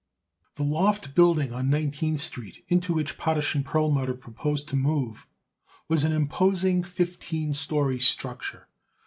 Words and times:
The 0.55 0.63
loft 0.63 1.13
building 1.13 1.53
on 1.53 1.69
Nineteenth 1.69 2.21
Street 2.21 2.65
into 2.69 2.91
which 2.91 3.19
Potash 3.19 3.55
& 3.63 3.63
Perlmutter 3.63 4.15
proposed 4.15 4.67
to 4.69 4.75
move 4.75 5.27
was 5.87 6.03
an 6.03 6.11
imposing 6.11 6.81
fifteen 6.83 7.53
story 7.53 7.99
structure. 7.99 8.67